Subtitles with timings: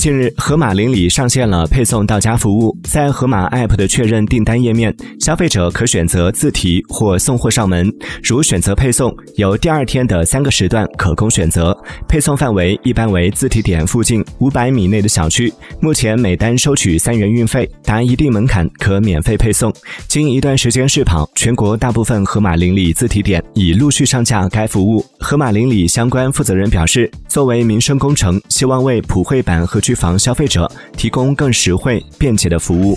[0.00, 2.74] 近日，盒马邻里上线了配送到家服务。
[2.84, 7.86] 在盒马 App 的确认订单页面，消费者可选择自提或送货上门。
[8.22, 11.76] 如选择配送，有第二天的三个时段可供选择。
[12.08, 15.52] 配送范围一般为自提点附近五百米内的小区。
[15.82, 19.70] 目前每单收取三元运费，达一定门槛可免费配送。
[20.08, 25.04] 经一段时间试跑，全国大部分盒马邻里自提点已陆续上架该服务。
[25.18, 32.96] 盒马邻里相关负责人表示，作为民生工程，希望为普惠版和居房消费者提供更实惠、便捷的服务。